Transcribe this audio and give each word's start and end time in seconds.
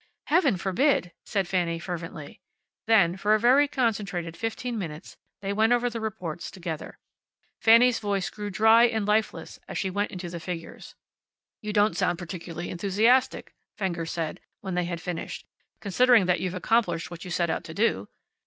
"Heaven 0.25 0.57
forbid," 0.57 1.11
said 1.27 1.47
Fanny, 1.47 1.77
fervently. 1.77 2.41
Then, 2.87 3.17
for 3.17 3.35
a 3.35 3.39
very 3.39 3.67
concentrated 3.67 4.35
fifteen 4.35 4.79
minutes 4.79 5.15
they 5.43 5.53
went 5.53 5.73
over 5.73 5.91
the 5.91 6.01
reports 6.01 6.49
together. 6.49 6.97
Fanny's 7.59 7.99
voice 7.99 8.27
grew 8.31 8.49
dry 8.49 8.85
and 8.85 9.05
lifeless 9.05 9.59
as 9.67 9.77
she 9.77 9.91
went 9.91 10.09
into 10.09 10.39
figures. 10.39 10.95
"You 11.61 11.71
don't 11.71 11.95
sound 11.95 12.17
particularly 12.17 12.71
enthusiastic," 12.71 13.53
Fenger 13.77 14.07
said, 14.07 14.39
when 14.61 14.73
they 14.73 14.85
had 14.85 14.99
finished, 15.01 15.45
"considering 15.81 16.25
that 16.25 16.39
you've 16.39 16.55
accomplished 16.55 17.11
what 17.11 17.23
you 17.23 17.29
set 17.29 17.51
out 17.51 17.63
to 17.65 17.73
do." 17.75 18.09